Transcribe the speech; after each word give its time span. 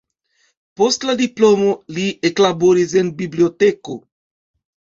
Post 0.79 1.05
la 1.09 1.15
diplomo 1.19 1.75
li 1.99 2.07
eklaboris 2.31 2.99
en 3.05 3.15
biblioteko. 3.23 4.01